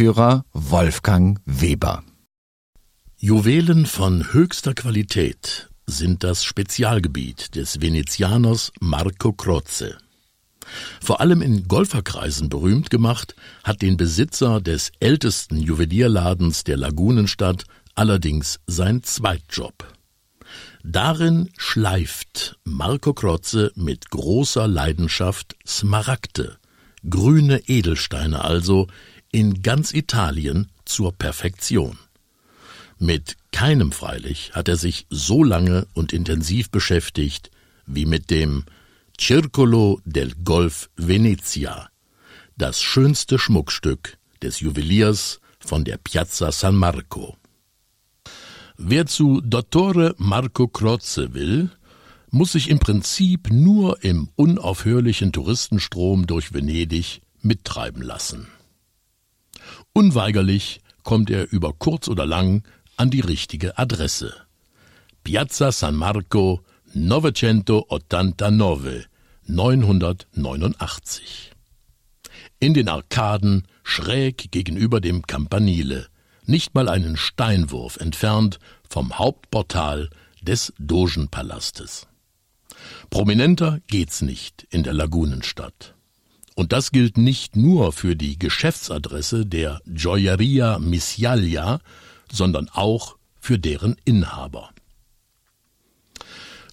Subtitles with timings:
[0.00, 2.02] Wolfgang Weber.
[3.18, 9.96] Juwelen von höchster Qualität sind das Spezialgebiet des Venezianers Marco Croce.
[11.02, 17.64] Vor allem in Golferkreisen berühmt gemacht hat den Besitzer des ältesten Juwelierladens der Lagunenstadt
[17.94, 19.86] allerdings sein Zweitjob.
[20.82, 26.56] Darin schleift Marco Croce mit großer Leidenschaft Smaragde,
[27.06, 28.86] grüne Edelsteine also,
[29.32, 31.98] in ganz Italien zur Perfektion.
[32.98, 37.50] Mit keinem freilich hat er sich so lange und intensiv beschäftigt
[37.86, 38.64] wie mit dem
[39.18, 41.88] Circolo del Golf Venezia,
[42.56, 47.36] das schönste Schmuckstück des Juweliers von der Piazza San Marco.
[48.76, 51.70] Wer zu Dottore Marco Croce will,
[52.30, 58.46] muss sich im Prinzip nur im unaufhörlichen Touristenstrom durch Venedig mittreiben lassen.
[59.92, 62.62] Unweigerlich kommt er über kurz oder lang
[62.96, 64.34] an die richtige Adresse.
[65.24, 66.60] Piazza San Marco
[66.92, 69.06] 989,
[69.46, 71.52] 989.
[72.58, 76.08] In den Arkaden schräg gegenüber dem Campanile,
[76.44, 80.10] nicht mal einen Steinwurf entfernt vom Hauptportal
[80.42, 82.06] des Dogenpalastes.
[83.10, 85.94] Prominenter geht's nicht in der Lagunenstadt.
[86.60, 91.80] Und das gilt nicht nur für die Geschäftsadresse der Gioieria Missialia,
[92.30, 94.68] sondern auch für deren Inhaber.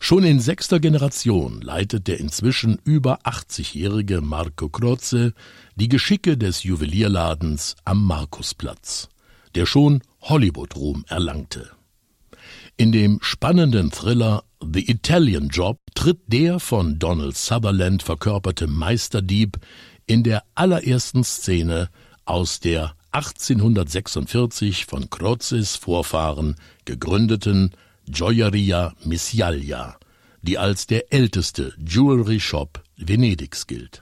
[0.02, 5.32] Schon in sechster Generation leitet der inzwischen über 80-jährige Marco Croce
[5.78, 9.08] die Geschicke des Juwelierladens am Markusplatz,
[9.56, 11.72] der schon Hollywood-Ruhm erlangte.
[12.76, 19.58] In dem spannenden Thriller The Italian Job tritt der von Donald Sutherland verkörperte Meisterdieb
[20.08, 21.90] in der allerersten Szene
[22.26, 27.72] aus der 1846 von Crozes Vorfahren gegründeten
[28.08, 29.98] Gioieria Missialia,
[30.42, 34.02] die als der älteste Jewelry Shop Venedigs gilt.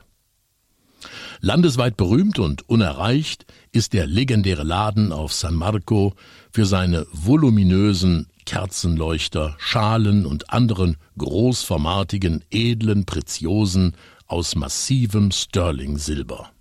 [1.41, 6.13] Landesweit berühmt und unerreicht ist der legendäre Laden auf San Marco
[6.51, 13.95] für seine voluminösen Kerzenleuchter, Schalen und anderen großformatigen, edlen Preziosen
[14.28, 16.51] aus massivem Sterling-Silber.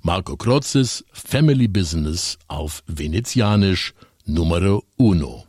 [0.00, 5.44] Marco Crozes Family Business auf Venezianisch Numero Uno.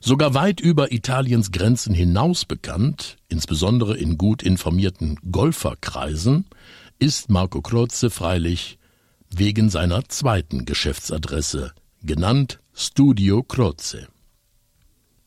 [0.00, 6.44] Sogar weit über Italiens Grenzen hinaus bekannt, insbesondere in gut informierten Golferkreisen,
[6.98, 8.78] ist Marco Croce freilich
[9.30, 11.72] wegen seiner zweiten Geschäftsadresse,
[12.02, 14.08] genannt Studio Croce.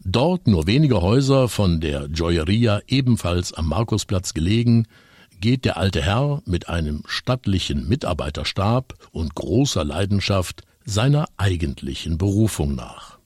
[0.03, 4.85] Dort nur wenige Häuser von der Gioieria ebenfalls am Markusplatz gelegen,
[5.39, 13.17] geht der alte Herr mit einem stattlichen Mitarbeiterstab und großer Leidenschaft seiner eigentlichen Berufung nach.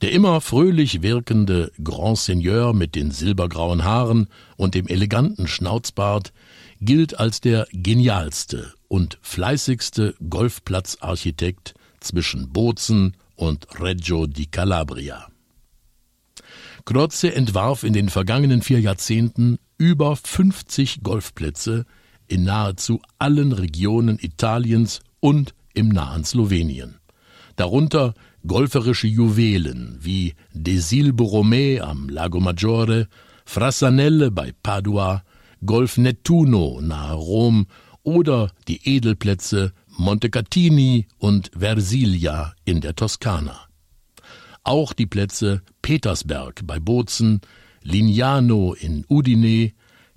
[0.00, 6.32] Der immer fröhlich wirkende Grand Seigneur mit den silbergrauen Haaren und dem eleganten Schnauzbart
[6.80, 15.28] gilt als der genialste und fleißigste Golfplatzarchitekt zwischen Bozen und Reggio di Calabria.
[16.84, 21.86] Croce entwarf in den vergangenen vier Jahrzehnten über 50 Golfplätze
[22.26, 26.96] in nahezu allen Regionen Italiens und im nahen Slowenien.
[27.56, 28.14] Darunter
[28.46, 33.08] golferische Juwelen wie Desil Borromee am Lago Maggiore,
[33.44, 35.24] Frassanelle bei Padua,
[35.64, 37.66] Golf Nettuno nahe Rom
[38.02, 43.60] oder die Edelplätze Montecatini und Versilia in der Toskana.
[44.64, 47.42] Auch die Plätze Petersberg bei Bozen,
[47.82, 49.72] Lignano in Udine,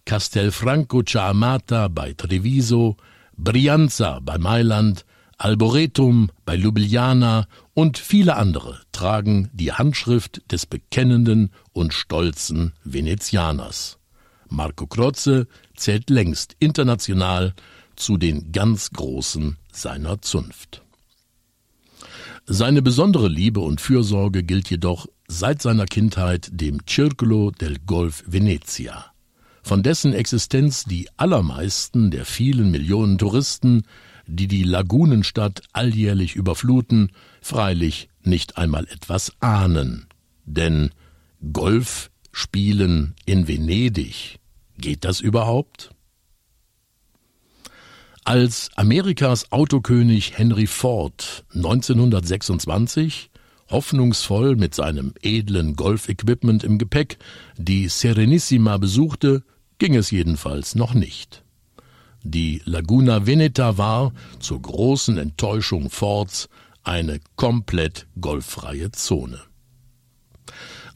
[0.05, 2.95] Castelfranco Ciamata bei Treviso,
[3.35, 5.05] Brianza bei Mailand,
[5.37, 13.99] Alboretum bei Ljubljana und viele andere tragen die Handschrift des bekennenden und stolzen Venezianers.
[14.47, 15.45] Marco Croce
[15.75, 17.53] zählt längst international
[17.95, 20.83] zu den ganz Großen seiner Zunft.
[22.45, 29.05] Seine besondere Liebe und Fürsorge gilt jedoch seit seiner Kindheit dem Circolo del Golf Venezia,
[29.61, 33.83] von dessen Existenz die allermeisten der vielen Millionen Touristen,
[34.27, 37.11] die die Lagunenstadt alljährlich überfluten,
[37.41, 40.07] freilich nicht einmal etwas ahnen.
[40.45, 40.91] Denn
[41.53, 44.39] Golf spielen in Venedig,
[44.77, 45.91] geht das überhaupt?
[48.25, 53.29] Als Amerikas Autokönig Henry Ford 1926
[53.69, 57.17] hoffnungsvoll mit seinem edlen Golfequipment im Gepäck
[57.57, 59.43] die Serenissima besuchte,
[59.77, 61.43] ging es jedenfalls noch nicht.
[62.23, 66.47] Die Laguna Veneta war, zur großen Enttäuschung Fords,
[66.83, 69.41] eine komplett golffreie Zone.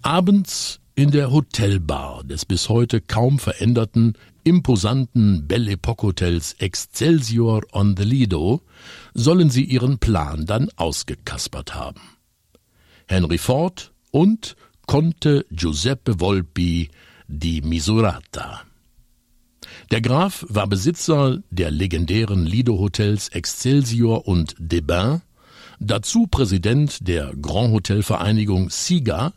[0.02, 4.14] Abends in der Hotelbar des bis heute kaum veränderten,
[4.48, 8.62] imposanten Belle Epoque Hotels Excelsior on the Lido
[9.14, 12.00] sollen sie ihren Plan dann ausgekaspert haben.
[13.08, 14.56] Henry Ford und
[14.86, 16.90] Conte Giuseppe Volpi
[17.28, 18.62] di Misurata.
[19.92, 25.24] Der Graf war Besitzer der legendären Lido-Hotels Excelsior und Debain,
[25.82, 29.34] dazu Präsident der Grand Hotel Vereinigung SIGA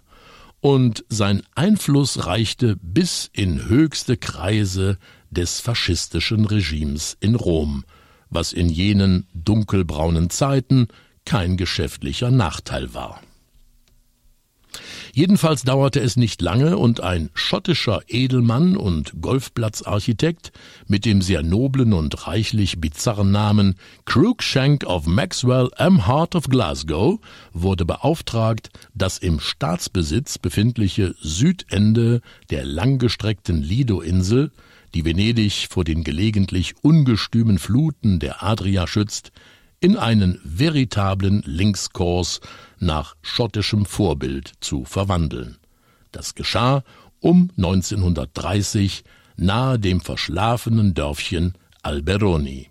[0.61, 4.99] und sein Einfluss reichte bis in höchste Kreise
[5.31, 7.85] des faschistischen Regimes in Rom,
[8.29, 10.89] was in jenen dunkelbraunen Zeiten
[11.25, 13.21] kein geschäftlicher Nachteil war.
[15.13, 20.53] Jedenfalls dauerte es nicht lange und ein schottischer Edelmann und Golfplatzarchitekt
[20.87, 23.75] mit dem sehr noblen und reichlich bizarren Namen
[24.05, 27.19] Cruikshank of Maxwell am Heart of Glasgow
[27.53, 32.21] wurde beauftragt, das im Staatsbesitz befindliche Südende
[32.51, 34.53] der langgestreckten Lido-Insel,
[34.95, 39.33] die Venedig vor den gelegentlich ungestümen Fluten der Adria schützt,
[39.81, 42.41] in einen veritablen Linkskurs
[42.79, 45.59] nach schottischem Vorbild zu verwandeln.
[46.13, 46.85] Das geschah
[47.21, 49.05] um 1930
[49.37, 52.69] nahe dem verschlafenen Dörfchen Alberoni.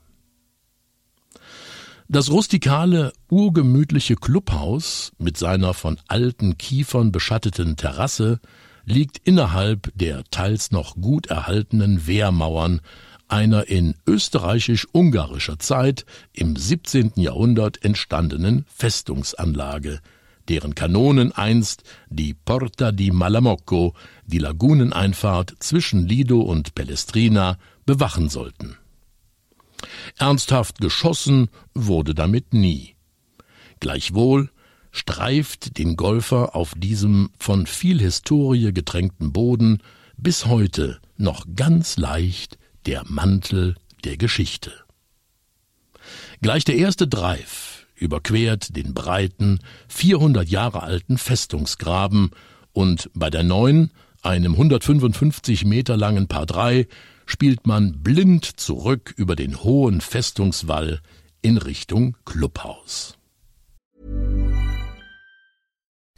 [2.08, 8.40] Das rustikale, urgemütliche Clubhaus mit seiner von alten Kiefern beschatteten Terrasse
[8.86, 12.82] liegt innerhalb der teils noch gut erhaltenen Wehrmauern
[13.30, 17.14] einer in österreichisch-ungarischer Zeit im 17.
[17.16, 20.00] Jahrhundert entstandenen Festungsanlage,
[20.50, 23.94] deren Kanonen einst die Porta di Malamocco,
[24.26, 28.78] die Laguneneinfahrt zwischen Lido und Pellestrina, bewachen sollten.
[30.18, 32.96] Ernsthaft geschossen wurde damit nie.
[33.80, 34.50] Gleichwohl
[34.92, 39.82] streift den Golfer auf diesem von viel Historie getränkten Boden
[40.18, 42.58] bis heute noch ganz leicht
[42.90, 44.74] der Mantel der Geschichte.
[46.42, 52.32] Gleich der erste Dreif überquert den breiten, 400 Jahre alten Festungsgraben
[52.74, 53.92] und bei der neuen,
[54.24, 56.88] einem 155 Meter langen Paar 3,
[57.28, 61.00] spielt man blind zurück über den hohen Festungswall
[61.44, 63.19] in Richtung Clubhaus.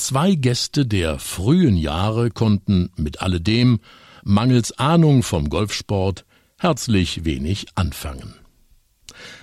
[0.00, 3.80] Zwei Gäste der frühen Jahre konnten mit alledem,
[4.24, 6.24] mangels Ahnung vom Golfsport,
[6.56, 8.34] herzlich wenig anfangen.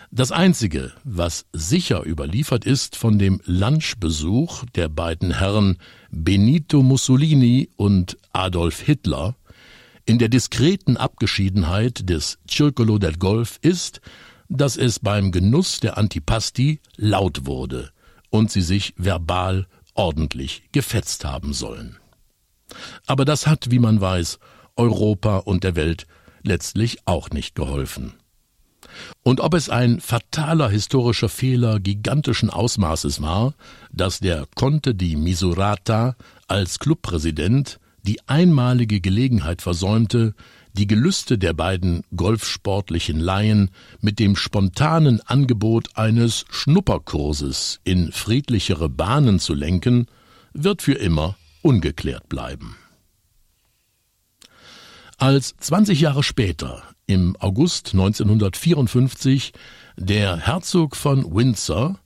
[0.10, 5.78] Das Einzige, was sicher überliefert ist von dem Lunchbesuch der beiden Herren
[6.10, 9.36] Benito Mussolini und Adolf Hitler
[10.06, 14.02] in der diskreten Abgeschiedenheit des Circolo del Golf ist,
[14.50, 17.92] dass es beim Genuss der Antipasti laut wurde
[18.32, 21.98] und sie sich verbal ordentlich gefetzt haben sollen.
[23.06, 24.39] Aber das hat, wie man weiß,
[24.75, 26.08] Europa und der Welt
[26.44, 28.13] letztlich auch nicht geholfen.
[29.24, 33.54] Und ob es ein fataler historischer Fehler gigantischen Ausmaßes war,
[33.92, 36.16] dass der Conte di Misurata
[36.48, 40.34] als Clubpräsident die einmalige Gelegenheit versäumte,
[40.78, 49.40] die Gelüste der beiden golfsportlichen Laien mit dem spontanen Angebot eines Schnupperkurses in friedlichere Bahnen
[49.40, 50.06] zu lenken,
[50.54, 52.76] wird für immer ungeklärt bleiben.
[55.18, 59.54] Als 20 Jahre später, im August 1954,
[59.96, 62.00] der Herzog von Windsor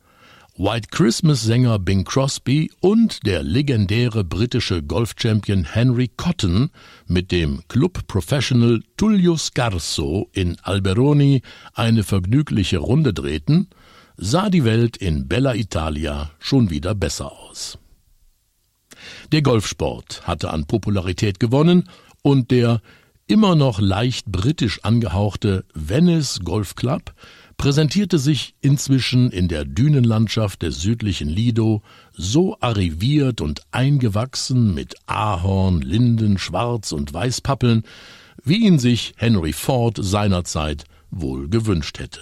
[0.58, 6.72] White Christmas-Sänger Bing Crosby und der legendäre britische Golfchampion Henry Cotton
[7.08, 11.42] mit dem Club Professional Tullio Scarso in Alberoni
[11.74, 13.70] eine vergnügliche Runde drehten,
[14.18, 17.78] sah die Welt in Bella Italia schon wieder besser aus.
[19.32, 21.90] Der Golfsport hatte an Popularität gewonnen
[22.24, 22.82] und der
[23.26, 27.14] immer noch leicht britisch angehauchte Venice Golf Club
[27.62, 35.82] präsentierte sich inzwischen in der Dünenlandschaft des südlichen Lido so arriviert und eingewachsen mit Ahorn,
[35.82, 37.84] Linden, Schwarz und Weißpappeln,
[38.44, 42.22] wie ihn sich Henry Ford seinerzeit wohl gewünscht hätte.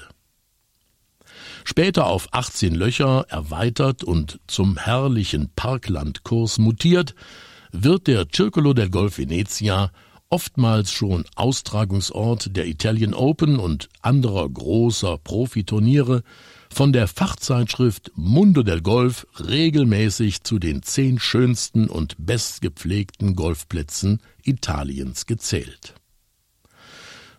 [1.63, 7.15] Später auf 18 Löcher erweitert und zum herrlichen Parklandkurs mutiert,
[7.72, 9.91] wird der Circolo del Golf Venezia
[10.29, 16.24] oftmals schon Austragungsort der Italian Open und anderer großer Profiturniere,
[16.71, 25.25] von der Fachzeitschrift Mundo del Golf regelmäßig zu den zehn schönsten und bestgepflegten Golfplätzen Italiens
[25.25, 25.95] gezählt.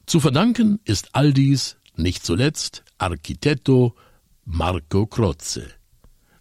[0.07, 3.95] Zu verdanken ist all dies nicht zuletzt Architetto
[4.45, 5.61] Marco Croce,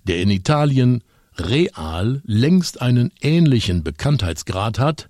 [0.06, 1.04] der in Italien
[1.38, 5.10] real längst einen ähnlichen Bekanntheitsgrad hat,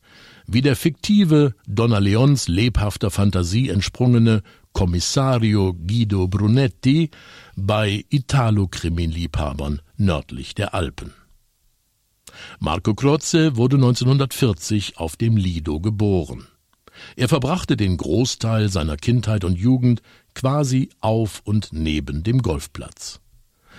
[0.51, 4.41] wie der fiktive Donna Leons lebhafter Fantasie entsprungene
[4.73, 7.11] Kommissario Guido Brunetti
[7.55, 11.13] bei Italo-Krimi-Liebhabern nördlich der Alpen.
[12.59, 16.47] Marco Croce wurde 1940 auf dem Lido geboren.
[17.15, 20.01] Er verbrachte den Großteil seiner Kindheit und Jugend
[20.33, 23.19] quasi auf und neben dem Golfplatz.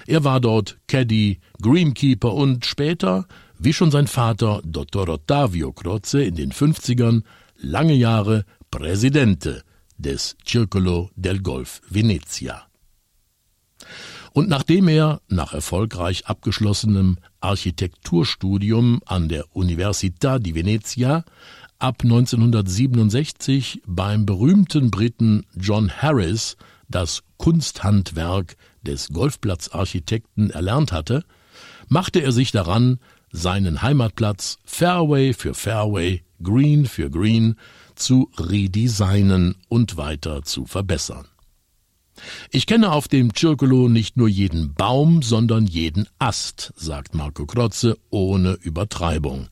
[0.06, 3.26] Er war dort Caddy, Greenkeeper und später
[3.62, 5.08] wie schon sein Vater Dr.
[5.08, 7.22] Ottavio Croce in den 50ern
[7.58, 9.62] lange Jahre Präsidente
[9.98, 12.66] des Circolo del Golf Venezia.
[14.32, 21.24] Und nachdem er nach erfolgreich abgeschlossenem Architekturstudium an der Università di Venezia
[21.78, 26.56] ab 1967 beim berühmten Briten John Harris
[26.88, 31.24] das Kunsthandwerk des Golfplatzarchitekten erlernt hatte,
[31.88, 32.98] machte er sich daran,
[33.30, 37.56] seinen Heimatplatz Fairway für Fairway, Green für Green
[37.94, 41.26] zu redesignen und weiter zu verbessern.
[42.50, 47.96] Ich kenne auf dem Circolo nicht nur jeden Baum, sondern jeden Ast, sagt Marco Krotze
[48.10, 49.48] ohne Übertreibung.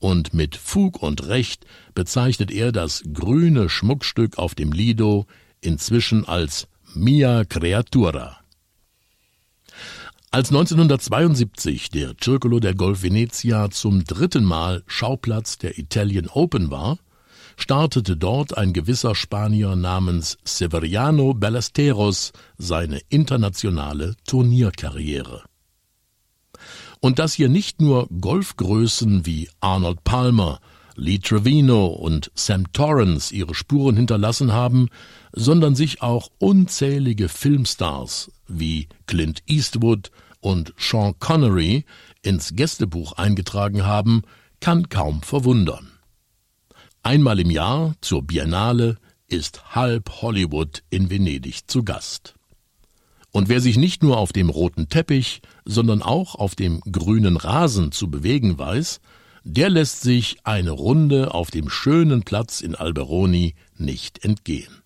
[0.00, 5.26] Und mit Fug und Recht bezeichnet er das grüne Schmuckstück auf dem Lido
[5.60, 8.38] inzwischen als Mia Creatura.
[10.30, 16.98] Als 1972 der Circolo del Golf Venezia zum dritten Mal Schauplatz der Italian Open war,
[17.56, 25.44] startete dort ein gewisser Spanier namens Severiano Ballesteros seine internationale Turnierkarriere.
[27.00, 30.60] Und dass hier nicht nur Golfgrößen wie Arnold Palmer,
[30.94, 34.90] Lee Trevino und Sam Torrance ihre Spuren hinterlassen haben,
[35.32, 41.84] sondern sich auch unzählige Filmstars wie Clint Eastwood und Sean Connery
[42.22, 44.22] ins Gästebuch eingetragen haben,
[44.60, 45.90] kann kaum verwundern.
[47.02, 52.34] Einmal im Jahr zur Biennale ist halb Hollywood in Venedig zu Gast.
[53.30, 57.92] Und wer sich nicht nur auf dem roten Teppich, sondern auch auf dem grünen Rasen
[57.92, 59.00] zu bewegen weiß,
[59.44, 64.82] der lässt sich eine Runde auf dem schönen Platz in Alberoni nicht entgehen.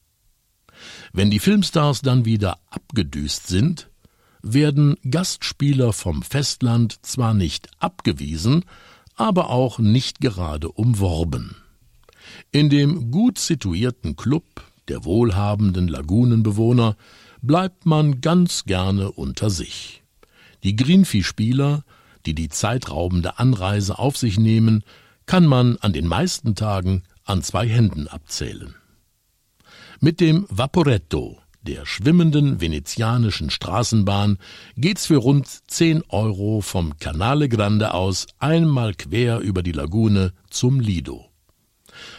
[1.12, 3.89] Wenn die Filmstars dann wieder abgedüst sind,
[4.43, 8.65] werden Gastspieler vom Festland zwar nicht abgewiesen,
[9.15, 11.57] aber auch nicht gerade umworben.
[12.51, 14.45] In dem gut situierten Club
[14.89, 16.97] der wohlhabenden Lagunenbewohner
[17.41, 20.03] bleibt man ganz gerne unter sich.
[20.62, 21.85] Die Greenfee-Spieler,
[22.27, 24.85] die die zeitraubende Anreise auf sich nehmen,
[25.27, 28.75] kann man an den meisten Tagen an zwei Händen abzählen.
[30.04, 34.38] Mit dem Vaporetto, der schwimmenden venezianischen Straßenbahn,
[34.76, 40.80] geht's für rund 10 Euro vom Canale Grande aus einmal quer über die Lagune zum
[40.80, 41.26] Lido.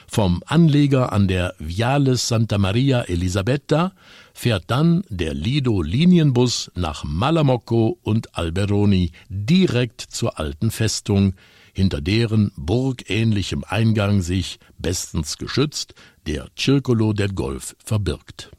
[0.07, 3.91] Vom Anleger an der Viale Santa Maria Elisabetta
[4.33, 11.33] fährt dann der Lido-Linienbus nach Malamocco und Alberoni direkt zur alten Festung,
[11.73, 15.95] hinter deren burgähnlichem Eingang sich, bestens geschützt,
[16.27, 18.51] der Circolo del Golf verbirgt.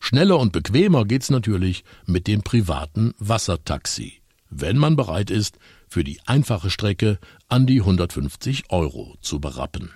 [0.00, 6.20] Schneller und bequemer geht's natürlich mit dem privaten Wassertaxi, wenn man bereit ist, für die
[6.26, 7.18] einfache Strecke
[7.48, 9.90] an die 150 Euro zu berappen.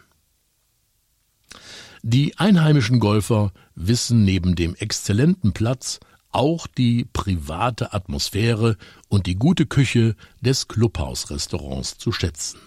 [2.03, 6.01] Die einheimischen Golfer wissen neben dem exzellenten Platz
[6.33, 8.77] auch die private Atmosphäre
[9.09, 12.61] und die gute Küche des Clubhausrestaurants zu schätzen.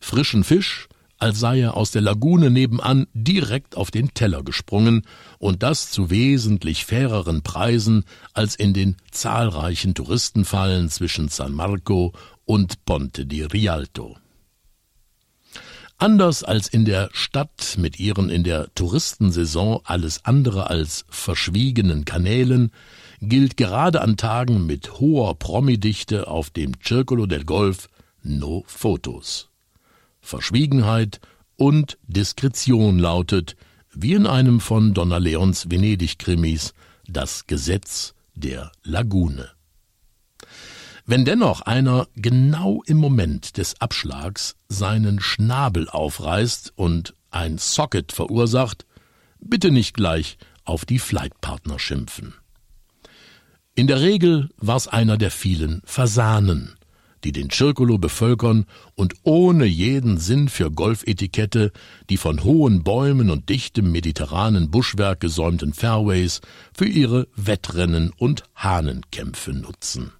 [0.00, 0.88] Frischen Fisch,
[1.18, 5.02] als sei er aus der Lagune nebenan direkt auf den Teller gesprungen,
[5.38, 12.12] und das zu wesentlich faireren Preisen als in den zahlreichen Touristenfallen zwischen San Marco
[12.44, 14.16] und Ponte di Rialto.
[15.98, 22.70] Anders als in der Stadt mit ihren in der Touristensaison alles andere als verschwiegenen Kanälen,
[23.22, 27.88] gilt gerade an Tagen mit hoher Promidichte auf dem Circolo del Golf
[28.22, 29.48] no Fotos.
[30.20, 31.20] Verschwiegenheit
[31.56, 33.56] und Diskretion lautet,
[33.94, 36.74] wie in einem von Donna Leons Venedig-Krimis,
[37.08, 39.48] das Gesetz der Lagune.
[41.08, 48.86] Wenn dennoch einer genau im Moment des Abschlags seinen Schnabel aufreißt und ein Socket verursacht,
[49.38, 52.34] bitte nicht gleich auf die Flightpartner schimpfen.
[53.76, 56.74] In der Regel war's einer der vielen Fasanen,
[57.22, 58.66] die den Circolo bevölkern
[58.96, 61.70] und ohne jeden Sinn für Golfetikette
[62.10, 66.40] die von hohen Bäumen und dichtem mediterranen Buschwerk gesäumten Fairways
[66.76, 70.10] für ihre Wettrennen und Hahnenkämpfe nutzen.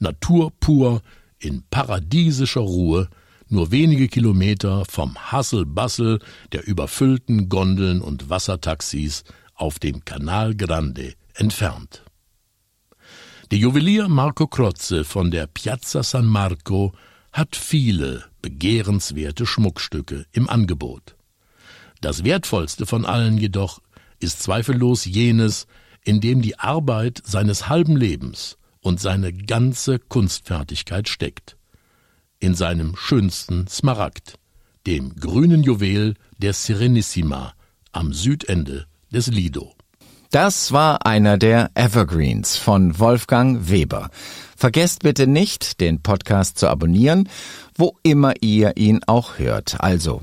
[0.00, 1.02] Natur pur,
[1.38, 3.08] in paradiesischer Ruhe,
[3.48, 6.20] nur wenige Kilometer vom Hassel-Bassel
[6.52, 12.02] der überfüllten Gondeln und Wassertaxis auf dem Canal Grande entfernt.
[13.50, 16.92] Der Juwelier Marco Crozze von der Piazza San Marco
[17.32, 21.16] hat viele begehrenswerte Schmuckstücke im Angebot.
[22.00, 23.80] Das wertvollste von allen jedoch
[24.18, 25.66] ist zweifellos jenes,
[26.04, 31.56] in dem die Arbeit seines halben Lebens und seine ganze Kunstfertigkeit steckt.
[32.38, 34.38] In seinem schönsten Smaragd,
[34.86, 37.52] dem grünen Juwel der Serenissima
[37.92, 39.74] am Südende des Lido.
[40.30, 44.10] Das war einer der Evergreens von Wolfgang Weber.
[44.56, 47.28] Vergesst bitte nicht, den Podcast zu abonnieren,
[47.76, 49.80] wo immer ihr ihn auch hört.
[49.80, 50.22] Also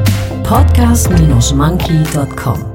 [0.51, 2.70] podcast-monkey.com